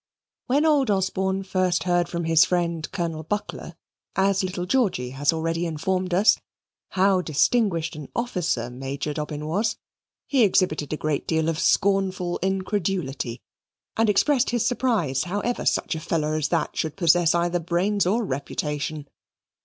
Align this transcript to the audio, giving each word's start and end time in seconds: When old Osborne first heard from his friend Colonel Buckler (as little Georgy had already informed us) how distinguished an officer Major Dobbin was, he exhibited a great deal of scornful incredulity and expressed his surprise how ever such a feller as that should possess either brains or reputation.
When 0.47 0.65
old 0.65 0.89
Osborne 0.89 1.43
first 1.43 1.83
heard 1.83 2.09
from 2.09 2.23
his 2.23 2.43
friend 2.43 2.91
Colonel 2.91 3.21
Buckler 3.21 3.75
(as 4.15 4.43
little 4.43 4.65
Georgy 4.65 5.11
had 5.11 5.31
already 5.31 5.67
informed 5.67 6.11
us) 6.11 6.39
how 6.97 7.21
distinguished 7.21 7.95
an 7.95 8.09
officer 8.15 8.71
Major 8.71 9.13
Dobbin 9.13 9.45
was, 9.45 9.77
he 10.25 10.41
exhibited 10.43 10.91
a 10.91 10.97
great 10.97 11.27
deal 11.27 11.47
of 11.49 11.59
scornful 11.59 12.39
incredulity 12.41 13.43
and 13.95 14.09
expressed 14.09 14.49
his 14.49 14.65
surprise 14.65 15.25
how 15.25 15.41
ever 15.41 15.67
such 15.67 15.93
a 15.93 15.99
feller 15.99 16.33
as 16.33 16.47
that 16.47 16.75
should 16.75 16.95
possess 16.97 17.35
either 17.35 17.59
brains 17.59 18.07
or 18.07 18.25
reputation. 18.25 19.07